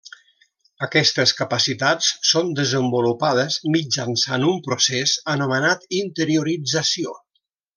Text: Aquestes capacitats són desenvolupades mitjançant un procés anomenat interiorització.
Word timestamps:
Aquestes 0.85 1.33
capacitats 1.41 2.07
són 2.29 2.49
desenvolupades 2.61 3.59
mitjançant 3.75 4.49
un 4.53 4.59
procés 4.71 5.15
anomenat 5.35 5.87
interiorització. 6.03 7.19